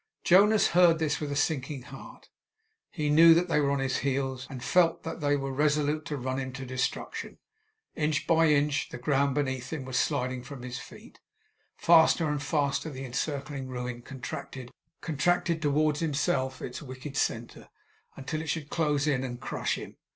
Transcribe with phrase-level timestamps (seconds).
[0.23, 2.27] Jonas heard this with a sinking heart.
[2.89, 6.17] He knew that they were on his heels, and felt that they were resolute to
[6.17, 7.37] run him to destruction.
[7.93, 11.19] Inch by inch the ground beneath him was sliding from his feet;
[11.77, 17.69] faster and faster the encircling ruin contracted and contracted towards himself, its wicked centre,
[18.17, 19.97] until it should close in and crush him.